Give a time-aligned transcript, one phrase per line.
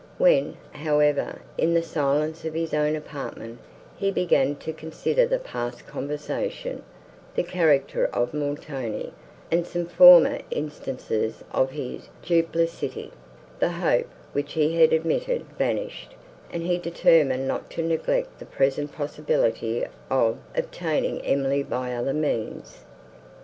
[0.17, 3.59] When, however, in the silence of his own apartment,
[3.95, 6.81] he began to consider the past conversation,
[7.35, 9.13] the character of Montoni,
[9.51, 13.11] and some former instances of his duplicity,
[13.59, 16.15] the hope, which he had admitted, vanished,
[16.51, 22.85] and he determined not to neglect the present possibility of obtaining Emily by other means.